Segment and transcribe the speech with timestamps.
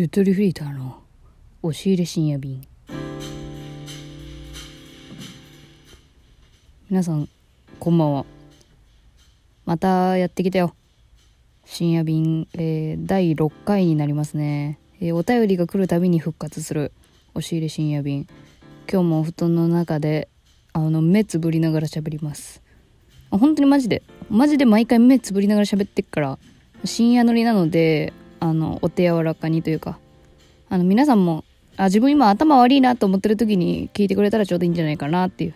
[0.00, 1.02] ゆとりフリーターの
[1.60, 2.62] 押し入れ深夜便。
[6.88, 7.28] 皆さん
[7.80, 8.24] こんばんは。
[9.66, 10.72] またやってきたよ。
[11.64, 16.92] 深夜便、えー、第6回になりますね、えー、お便りが来るたびに復活する。
[17.34, 18.28] 押し入れ深夜便。
[18.88, 20.28] 今日もお布団の中で
[20.74, 22.62] あの目つぶりながら喋ります。
[23.32, 24.04] 本当にマジで。
[24.30, 26.38] マジで毎回目つぶりながら喋ってっから
[26.84, 29.98] 深夜乗りなのであのお手柔らかにというか。
[30.70, 31.44] あの皆さんも
[31.76, 35.54] あ自分今頭悪いなと思ってる時に聞いてくれたらちょうどいいんじゃないかなっていう。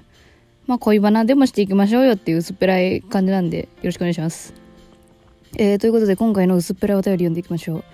[0.66, 4.54] まあ恋バナでもしていきましょうよっていう薄っぺらい感じなんでよろしくお願いします。
[5.58, 7.84] えー、ということで今回の薄っぺらいお便り読んでいきましょう。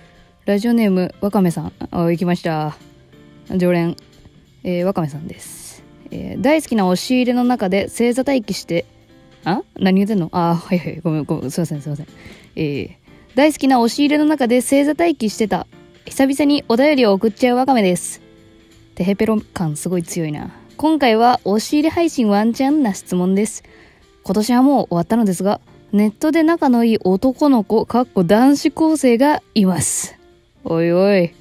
[0.45, 1.73] ラジオネームわかめさん。
[1.91, 2.77] あ行きました。
[3.57, 3.97] 常連。
[4.65, 8.85] えー、わかめさんです、えー、大好きな押し入れの中で星座待機して
[9.45, 9.63] あ？
[9.79, 10.29] 何言ってんの？
[10.33, 11.01] あはいはい。
[11.01, 11.51] ごめんごめん。
[11.51, 12.07] すいませんすいません。
[12.57, 12.91] えー、
[13.39, 15.69] 大好きな押し入れの中で星座待機してた
[16.07, 18.21] 久々にお便りを送っちゃうわかめです
[18.97, 23.63] テヘペロ感すごい強いな今回は押し入れ配信ワンチャンな質問です
[24.25, 25.61] 今年はもう終わったのですが
[25.93, 30.19] ネットで仲のいい男の子、かっこ男子高生がいます。
[30.65, 31.33] おいおい。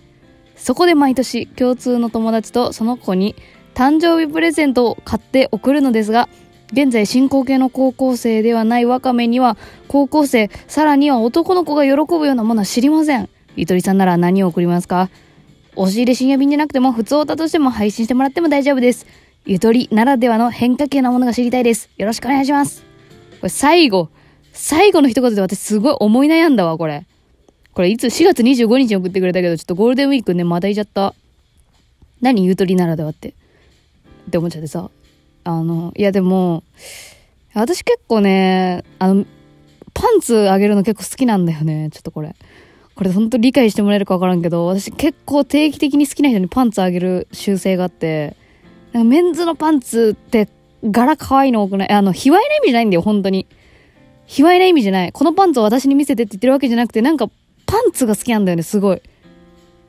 [0.55, 3.35] そこで毎年共通の友達とその子に
[3.73, 6.29] 誕生日プレゼントを買って送るのですが、
[6.71, 13.29] 現在進行形の高校生ではないワカメには高校生、さらには男の子が喜ぶようなものは知りません。
[13.55, 15.09] ゆとりさんなら何を送りますか？
[15.75, 19.05] 押し入れ深夜便じゃなくても普通歌としても配信してもらっても大丈夫です。
[19.45, 21.89] ゆとりならではの変化球なものが知りたいです。
[21.97, 22.83] よろしくお願いします。
[23.39, 24.09] これ最後、
[24.51, 27.05] 最後の一言で私すごい思い悩んだわ、これ。
[27.73, 31.13] これいつ ?4 月25日に送ってくれたけど、ちょっとゴールデンウィークね、またいちゃった。
[32.21, 32.43] 何？
[32.45, 33.29] ゆとりならではって。
[33.29, 33.33] っ
[34.31, 34.89] て思っちゃってさ。
[35.47, 36.63] あの、いやでも、
[37.53, 39.25] 私結構ね、あの、
[39.93, 41.89] パンツあげるの結構好きなんだよね。
[41.91, 42.35] ちょっとこれ。
[42.95, 48.35] これ本当理解してもらえるかわからんけど、私結構定期的に好きな人にパンツあげる習性があって、
[48.91, 50.49] なんかメンズのパンツって
[50.83, 51.89] 柄可愛いの多くない？
[51.91, 53.47] あの、卑猥な意味じゃないんだよ、本当に。
[54.25, 55.11] 卑猥な意味じゃない。
[55.13, 57.29] このパンツを私に見せてって言ってるわけじゃなくて、なんか、
[57.65, 59.01] パンツが好きなんだよね、すごい。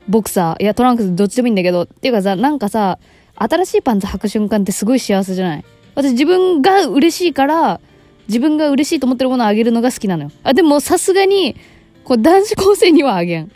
[0.07, 0.63] ボクサー。
[0.63, 1.83] いや、トランクスどっちでもいいんだけど。
[1.83, 2.99] っていうかさ、なんかさ、
[3.35, 5.65] 新しいパンツ履く瞬間ってすごい幸せじゃない？
[5.95, 7.79] 私自分が嬉しいから、
[8.27, 10.31] 自分が嬉しいと思ってるものをあげるのが好きなのよ。
[10.43, 11.55] あ、でもさすがに、
[12.03, 13.51] こう男子高生にはあげん。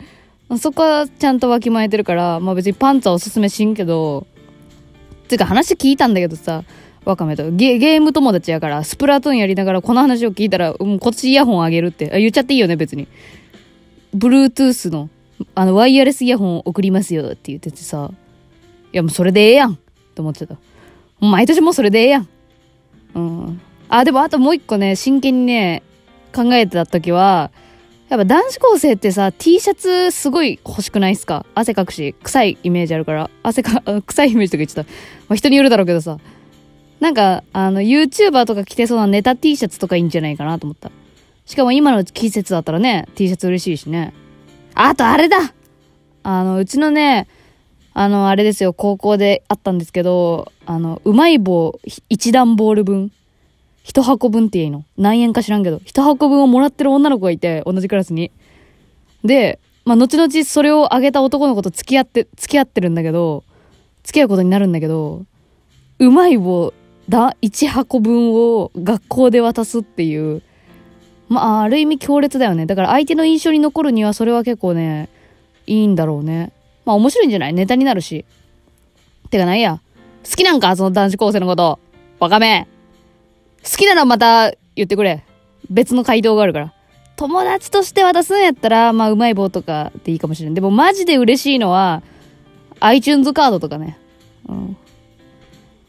[0.58, 4.26] そこはちゃんとわきまえてるから、まあ別にパンツはおすすめしんけど、
[5.28, 6.64] ていうか話聞いたんだけどさ、
[7.04, 7.78] わかめとゲ。
[7.78, 12.10] ゲーム友達やから、スプラトゥーンやりながらこの話を聞いたら、うん、こっちイヤホンあげるって。
[12.12, 13.08] あ、言っちゃっていいよね、別に。
[14.14, 15.08] Bluetooth の、
[15.54, 18.10] あの、ワイヤレスイヤホン送りますよって言っててさ、
[18.94, 19.76] いやもうそれでええやん
[20.14, 20.56] と思ってた。
[21.20, 22.28] 毎年もうそれでええやん。
[23.16, 23.60] うん。
[23.88, 25.82] あ、でもあともう一個ね、真剣にね、
[26.32, 27.50] 考えてた時は、
[28.08, 31.44] やっぱ男子高生ってさ、T シャツすごい欲しくないっすか？
[31.56, 33.30] 汗かくし、臭いイメージあるから。
[33.42, 34.82] 汗か、臭いイメージとか言ってた。
[35.28, 36.18] まあ、人によるだろうけどさ。
[37.00, 40.92] なんか、あの、YouTuber とか着てそうなネタ T シャツとかいいんじゃないかなと思った。
[41.46, 44.14] しかも今の季節だったらね、T シャツ嬉しいしね。
[44.74, 45.38] あとあれだ
[46.22, 47.26] あの、うちのね、
[47.96, 51.78] あの、あれですよ、高校であったんですけど、あの、うまい棒、
[52.08, 53.12] 一段ボール分、
[53.84, 54.84] 一箱分って言いの？
[54.96, 58.32] 何円か知らんけど、一箱分をもらってる女の子がいて、同じクラスに。
[59.24, 63.44] で、まあ、後々それをあげた男の子と付き合って、付き合ってるんだけど、
[64.02, 65.24] 付き合うことになるんだけど、
[66.00, 66.74] うまい棒
[67.08, 70.42] だ1箱分を学校で渡すっていう。
[71.28, 72.66] まあある意味強烈だよね。
[72.66, 75.08] だから相手の印象に残るにはそれは結構ね
[75.66, 76.52] いいんだろうね。
[76.84, 77.52] まあ面白いんじゃない？
[77.54, 78.24] ネタになるし。
[79.30, 79.80] てかないや？
[80.28, 80.76] 好きなんか？
[80.76, 81.78] その男子高生のこと。
[82.20, 82.66] わかめ。
[83.62, 85.24] 好きならまた言ってくれ。
[85.70, 86.72] 別の回答があるから。
[87.16, 90.54] 友達として渡すんやったらまあうまい棒とかでいいかもしれん。
[90.54, 92.02] でもマジで嬉しいのは
[92.80, 93.98] iTunes カードとかね。
[94.48, 94.76] うん。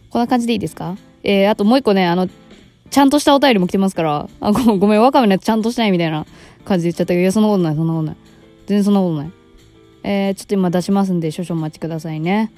[0.09, 0.97] こんな感じでいいですか？
[1.23, 2.29] えー、あともう一個ね、あの、
[2.91, 6.25] ちゃんとしたお便りも来てますから、あ、ごごめん、わかめのやつちゃんとしないみたいな
[6.63, 8.15] 感じで言っちゃったけど、いや、そんなことない、そんなことない。
[8.67, 9.31] 全然そんなことない。
[10.07, 12.51] えー、ちょっと今出しますんで、少々お待ちくださいね。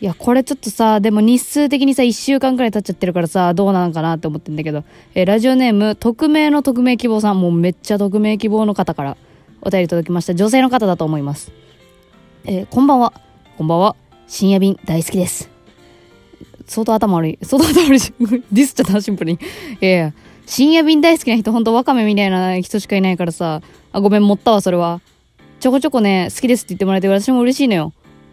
[0.00, 4.84] いや、これちょっとさ、でも日数的にさ、1週間くらい経っちゃってるからさ、どうなのかなって思ってんだけど、
[5.14, 9.16] えー、ラジオネーム、匿名の匿名希望さん、もうめっちゃ匿名希望の方から
[9.62, 10.34] お便り届きました。
[10.36, 11.50] 女性の方だと思います。
[12.44, 13.12] えー、こんばんは。
[13.58, 13.96] こんばんは。
[14.28, 15.50] 深夜便大好きです。
[16.66, 17.38] 相当頭悪い。
[17.42, 18.00] 相当頭悪い、
[18.52, 19.38] ディスちゃったシンプルに。
[19.80, 20.12] いやいや、
[20.46, 23.60] 深夜便大好きな人、ほんとワカメみたいな人しかいないからさ、
[23.90, 25.00] あ、ごめん、持ったわ、それは。
[25.62, 27.92] ちょこちょこね、好きですって言ってもらえて、私も嬉しいのよ。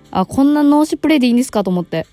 [0.10, 2.08] あ、こんな脳死プレイでいいんですかと思って。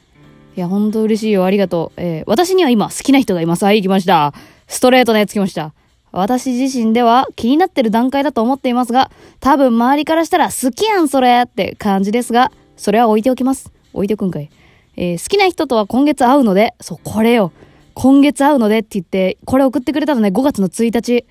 [0.59, 1.47] いや、ほんと嬉しいよ。
[1.47, 1.99] ありがとう。
[1.99, 3.65] えー、私には今、好きな人がいます。
[3.65, 4.35] はい、行きました。
[4.69, 5.73] ストレートなやつ来ました。
[6.13, 9.11] 私自身では気になってる段階だと思っていますが、
[9.41, 13.73] 多分周りからしたら好きやんそれって感じですが、それは置いておきます。
[13.95, 14.51] 置いておくんかい。
[14.99, 17.53] えー、好きな人とは今月会うので、そう、これよ。
[17.95, 21.25] 今月会うのでって言って、これ送ってくれたのね、5月の1日。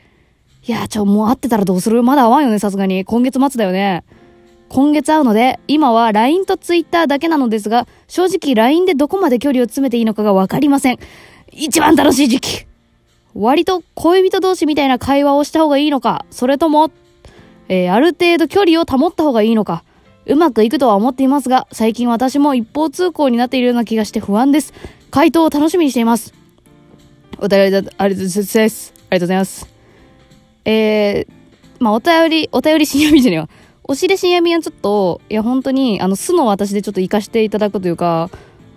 [0.68, 2.02] いや、ちょ、もう会ってたらどうする？
[2.02, 3.06] まだ会わんよね、さすがに。
[3.06, 4.04] 今月末だよね。
[4.68, 10.98] 今月会うので、今は LINE と Twitter だけなのですが、正直 LINE でどこまで距離を詰めていいのかがわかりません。
[11.52, 12.66] 一番楽しい時期
[13.36, 16.90] 割と恋人同士みたいな会話をした方がいいのか、それとも、
[17.70, 19.84] えー、ある程度距離を保った方がいいのか、
[20.26, 24.74] うまくいくとは思っていますが、最近私も一方通行になっているような気がして不安です。
[25.12, 26.34] 回答を楽しみにしています。
[27.38, 28.94] お便りだ、ありがとうございます。
[29.12, 29.75] ありがとうございます。
[30.66, 31.34] えー、
[31.80, 33.50] まあ、お便り、お便り深夜便じゃねえわ。
[33.84, 38.30] おしれ深夜便はちょっと、いや、本当に、あの、素の私でちょっと活かしていただくというか、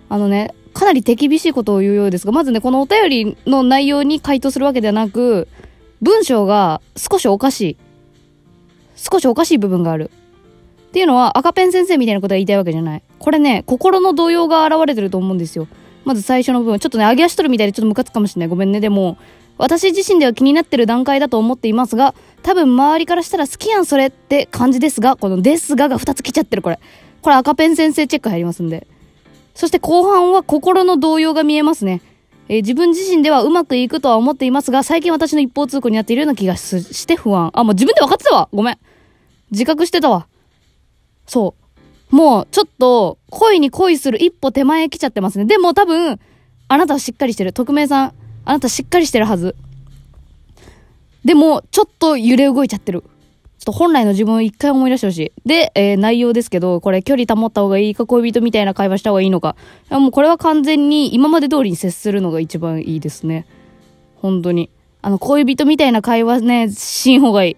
[0.07, 5.47] あのね、かなり手厳しいことを言うようですが、まずね、このお便りの内容に回答するわけではなく、
[6.01, 7.77] 文章が少しおかしい。
[8.95, 10.11] 少しおかしい部分がある。
[10.89, 13.03] っていうのは赤ペン先生みたいなことが言いたいわけじゃない。
[13.19, 15.67] これね、心の動揺が現れてると思うんですよ。
[16.05, 16.79] まず最初の部分。
[16.79, 18.47] ちょっとね、上げ足取るみたいでちょっとムカつくかもしれない。
[18.47, 18.79] ごめんね。
[18.79, 19.17] でも、
[19.59, 26.79] 私自身では気になってる段階だと思っていますが、多分周りからしたら好きやんそれって感じですが、このですがが2つ来ちゃってるこれ。
[27.21, 28.87] これ赤ペン先生チェック入りますんで。
[29.53, 32.01] そして後半は心の動揺が見えますね。
[32.47, 37.51] えー、自分自身ではうまくいくとは思っていますが、最近私の一方通行になっているような気がして不安。
[37.53, 38.77] あ、もう自分で分かってたわごめん。
[39.51, 40.27] 自覚してたわ。
[41.27, 41.53] そ
[42.11, 42.15] う。
[42.15, 45.45] もう、ちょっと、恋に恋する一歩手前来ちゃってますね。
[45.45, 46.17] でも多分、
[46.69, 47.51] あなたはしっかりしてる。
[47.51, 48.13] 匿名さん、
[48.49, 49.55] あなたしっかりしてるはず。
[51.23, 53.01] でも、ちょっと揺れ動いちゃってる。
[53.01, 55.31] ちょっと本来の自分を一回思い出してほしい。
[55.47, 59.55] で、えー、内容ですけど、これ距離保った方がいいか恋人みたいな会話した方がいいのか。
[59.91, 63.45] もうこれは完全に今まで通りに接するのが一番いいですね。
[64.15, 64.71] 本当に。
[65.03, 67.57] あの、恋人みたいな会話ね、しん方がいい。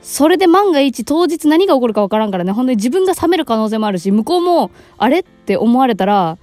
[0.00, 5.20] それで万が一当日何が起こるかわからんからね、本当に自分が冷める可能性もあるし、向こうも、あれ？
[5.20, 6.38] って思われたら、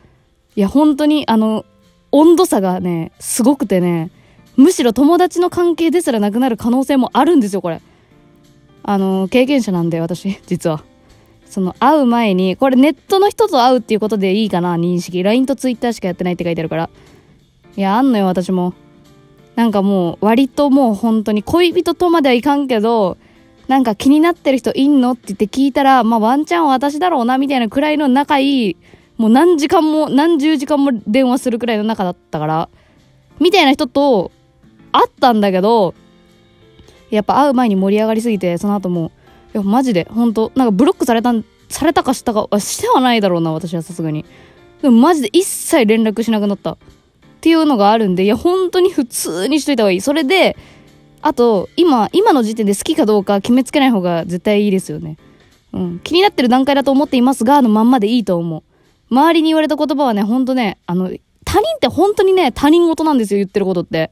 [0.58, 1.64] いや、本当に、あの、
[2.14, 4.12] 温度差がね、すごくてね、
[4.56, 7.82] むしろ友達の関係ですらなくなる可能性もあるんですよ、これ。
[8.84, 10.84] あの、経験者なんで、私、実は。
[11.48, 15.24] その、会う前に、これネットの人と会うっていうことでいいかな、認識。
[15.24, 16.90] LINE と Twitter しかやってないって書いてあるから。
[17.76, 18.76] いや、あんのよ、私も。
[19.56, 23.18] なんかもう、割ともう本当に恋人とまではいかんけど、
[23.68, 28.78] なんか気になってる人いんのって言って聞いたら、まあワンチャン私だろうな、みたいなくらいの仲いい、
[29.18, 32.70] もう何時間も、何十時間も電話するくらいの仲だったから、
[33.40, 34.32] みたいな人と
[34.92, 35.94] 会ったんだけど、
[37.10, 39.12] やっぱ会う前に盛り上がりすぎて、その後も
[39.54, 44.26] いや、マジで、ほんと、なんかブロックされたん、されたかしたか、してはないだろうな、私はさすがに。
[44.82, 46.72] でもマジで一切連絡しなくなった。
[46.74, 46.78] っ
[47.40, 50.02] ていうのがあるんで、いや、本当に普通にしといた方がいい。
[50.02, 50.58] それで、
[51.22, 55.18] あと、今、今の時点で好きかどうか決めつけない方が絶対いいですよね。
[55.72, 56.00] うん。
[56.04, 58.64] 気になってる段階だと思っていますが、のまんまでいいと思う。
[59.14, 61.12] 周りに言われた言葉はね、ほんとね、あの、
[61.46, 64.12] 他人って本当にね、他人事なんですよ、言ってることって。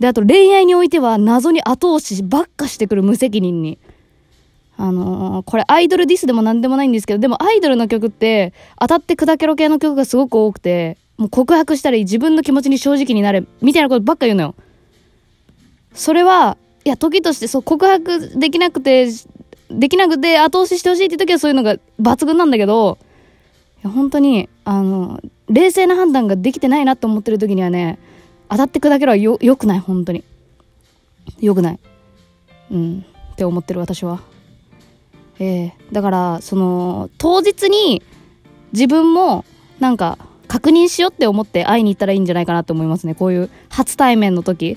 [0.00, 3.78] で、あと恋愛においては謎に後押しばっかしてくる無責任に。
[4.78, 14.54] あのー、これアイドルディスでも何でもないんですけど、でもアイドルの曲って当たって砕けろ系の曲がすごく多くて、もう告白したり自分の気持ちに正直になれ、みたいなことばっか言うのよ。
[15.92, 16.56] それは、
[16.86, 19.08] いや、時としてそう告白できなくて、
[19.70, 22.96] できなくて後押ししてほしいって時はそういうのが抜群なんだけど、
[23.88, 27.98] 本当に、あの、冷静な判断ができてないなって思ってる時にはね、
[28.48, 30.24] 当たって砕けろはよ、良くない、本当に。
[31.40, 31.78] 良くない。
[32.70, 34.20] うん、って思ってる私は。
[35.38, 38.02] えー、だから、その、当日に
[38.72, 39.44] 自分も
[39.78, 43.14] なんか確認しようって思って会いに行ったらいいんじゃないかなって思いますね。
[43.14, 44.76] こういう初対面の時。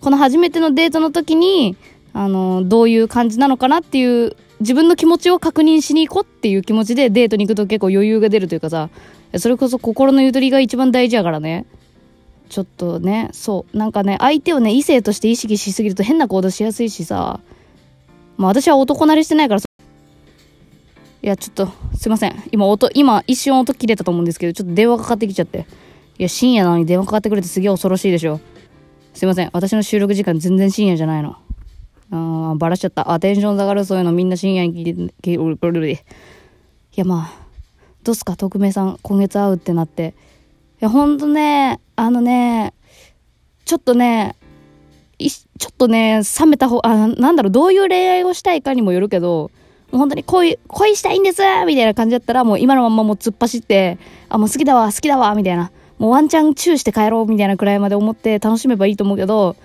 [0.00, 1.76] この初めてのデートの時に、
[2.12, 8.88] あの、どういう感じなのかなっていう、自分の気持ちを確認しに行こうっていう気持ちでデートに行くと結構余裕が出るというかさ、
[9.36, 11.66] それこそ心のゆとりが一番大事やからね。
[12.48, 13.76] ちょっとね、そう。
[13.76, 17.40] なんかね、相手をね、異性として意識しすぎると変な行動しやすいしさ。
[18.36, 22.42] まあ私は男慣れしてないから、いや、ちょっと、すいません。
[22.52, 25.66] 今音、今一瞬音切れたと思うんですけど、ちょっと電話かかってきちゃって。
[26.18, 28.40] いや、深夜なのに電話かかってくれてすげえ恐ろしいでしょ。
[29.14, 29.50] すいません。
[29.52, 31.36] 私の収録時間全然深夜じゃないの。
[32.14, 33.10] あ、バラしちゃった。
[33.10, 35.38] あ、テンション下がるそういうのみんな深夜に聞いて、聞い
[35.92, 35.98] い
[36.94, 37.44] や、まあ、
[38.04, 40.14] どうすか、匿名さん、今月会うってなって。
[40.80, 42.72] いや、ほんとね、あのね、
[43.64, 44.36] ちょっとね、
[45.18, 49.50] ちょっとね、冷めた方、あ、なんだろう、どういう恋愛をしたいかにもよるけど、
[49.90, 55.70] もう本当に恋、恋したいんですみたいな感じだったら、もう今のままもう突っ走って、あ、もう好きだわ、好きだわ、みたいな。
[55.98, 59.56] もうワンチャンチューして帰ろう、みたいなくらいまで思って楽しめばいいと思うけど、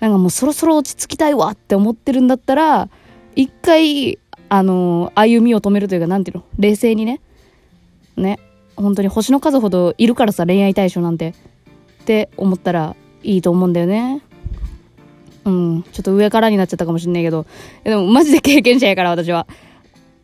[0.00, 2.88] なんかもうそろそろ落ち着きたいわって思ってるんだったら、
[3.36, 4.18] 一回、
[4.50, 6.44] あの歩みを止めるというか、なんていうの？
[6.58, 7.20] 冷静にね。
[8.16, 8.38] ね。
[8.76, 11.34] 本当に星の数ほどいるからさ、恋愛対象なんて。
[12.02, 14.22] って思ったらいいと思うんだよね。
[15.44, 15.82] うん。
[15.90, 17.46] ちょっと上からになっちゃったかもしんないけど。
[17.82, 19.46] でもマジで経験者やから私は。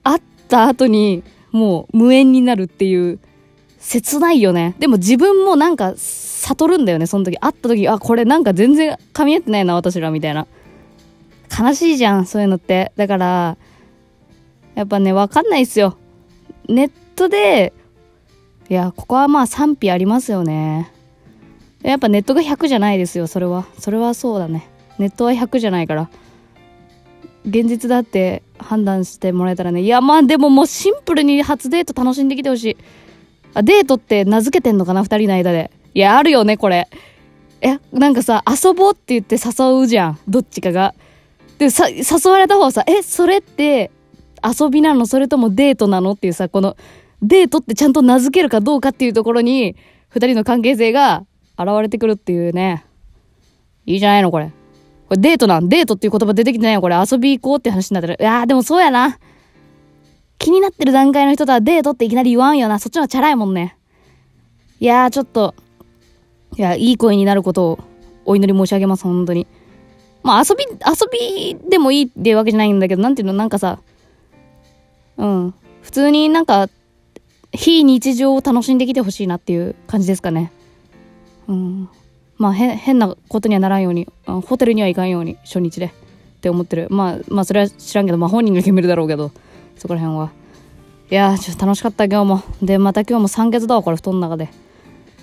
[0.03, 3.19] 会った後に、もう無縁になるっていう、
[3.81, 4.77] 切ないよね。
[4.79, 7.37] でも自分もなんか悟るんだよね、その時。
[7.39, 10.47] 会った時、あ、これなんか全然噛み合ってないな、私ら、みたいな。
[11.59, 12.93] 悲しいじゃん、そういうのって。
[12.97, 13.57] だから、
[14.75, 15.97] やっぱね、わかんないっすよ。
[16.69, 17.73] ネットで、
[18.69, 20.93] いや、ここはまあ賛否ありますよね。
[21.83, 23.67] やっぱネットが100じゃないですよ、それは。
[23.79, 24.69] それはそうだね。
[24.99, 26.11] ネットは100じゃないから。
[27.47, 29.81] 現実だって判断してもらえたらね。
[29.81, 32.77] いや、まあでももうシンプルに初デート楽しんできてほしい。
[33.55, 35.71] あ、デートって名付けてんのかな二人の間で。
[35.95, 36.89] いや、あるよね、これ。
[37.63, 40.19] え、なんかさ、遊ぼうって言って誘うじゃん。
[40.29, 40.95] どっちかが。
[41.59, 43.91] で、さ、誘われた方はさ、え、それって
[44.43, 45.05] 遊びなの？
[45.05, 46.13] それともデートなの？
[46.13, 46.77] っていうさ、この、
[47.21, 49.77] デートってちゃんと名付けるかどうかっていうところに、
[50.09, 51.27] 二人の関係性が
[51.59, 52.87] 現れてくるっていうね。
[53.85, 54.51] いいじゃないの、これ。
[55.09, 55.69] これデートなん？
[55.69, 56.97] デートっていう言葉出てきてないよ、これ。
[56.97, 58.17] 遊び行こうって話になってる。
[58.19, 59.19] いやー、でもそうやな。
[60.41, 62.79] 気になってる段階の人とはデートっていきなり言わんよな。
[62.79, 63.77] そっちのチャラいもんね。
[64.81, 65.55] いやー、ちょっと、
[66.57, 67.79] いや、いい声になることを
[68.25, 69.47] お祈り申し上げます、本当に。
[70.23, 73.81] まあ、遊び、遊びでもいいっていうわけじゃないんだけど、なんていうの、なんかさ、
[75.19, 75.55] うん。
[75.83, 76.71] 普通になんか、
[77.53, 80.51] 非日常を楽しんできてほしいなっていう感じですかね。
[81.49, 81.89] うん。
[82.39, 85.87] まあ、変なことにはならんように、ホテルには行かんように、初日で。
[85.87, 86.87] って思ってる。
[86.89, 89.31] まあ、まあ、それは知らんけど、まあ本人が決めるだろうけど、
[89.81, 90.31] そこら辺は。
[91.11, 92.43] いや、ちょっと楽しかった、今日も。
[92.63, 94.51] で、また今日も酸欠だわ、これ、布団の中で。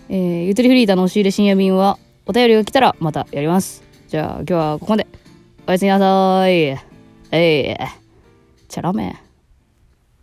[0.10, 3.84] えー、ゆとりフリーターの押し入れ深夜便は、お便りが来たらまたやります。
[4.08, 5.06] じゃあ、今日はここまで。
[5.68, 6.54] おやすみなさい。
[6.54, 6.76] え
[7.32, 9.26] い、チャラメ。